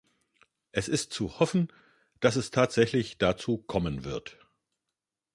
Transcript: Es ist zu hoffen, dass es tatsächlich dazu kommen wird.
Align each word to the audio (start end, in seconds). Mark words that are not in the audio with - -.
Es 0.71 0.87
ist 0.87 1.13
zu 1.13 1.37
hoffen, 1.39 1.71
dass 2.21 2.35
es 2.35 2.49
tatsächlich 2.49 3.19
dazu 3.19 3.59
kommen 3.59 4.03
wird. 4.03 4.39